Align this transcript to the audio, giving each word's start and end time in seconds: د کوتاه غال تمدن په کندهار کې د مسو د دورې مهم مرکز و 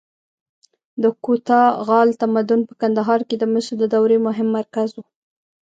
د 1.03 1.05
کوتاه 1.23 1.69
غال 1.87 2.09
تمدن 2.21 2.59
په 2.69 2.73
کندهار 2.81 3.21
کې 3.27 3.35
د 3.39 3.43
مسو 3.53 3.73
د 3.79 3.83
دورې 3.93 4.17
مهم 4.27 4.47
مرکز 4.57 4.89
و 4.95 4.99